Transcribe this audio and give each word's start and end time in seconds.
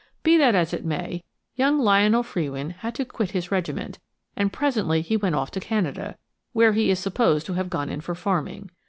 Be 0.23 0.35
that 0.37 0.55
as 0.55 0.73
it 0.73 0.83
may, 0.83 1.23
young 1.53 1.77
Lionel 1.77 2.23
Frewin 2.23 2.71
had 2.79 2.95
to 2.95 3.05
quit 3.05 3.29
his 3.37 3.51
regiment, 3.51 3.99
and 4.35 4.51
presently 4.51 5.03
he 5.03 5.15
went 5.15 5.35
off 5.35 5.51
to 5.51 5.59
Canada, 5.59 6.17
where 6.53 6.73
he 6.73 6.89
is 6.89 6.97
supposed 6.97 7.45
to 7.45 7.53
have 7.53 7.69
gone 7.69 7.89
in 7.89 8.01
for 8.01 8.15
farming. 8.15 8.71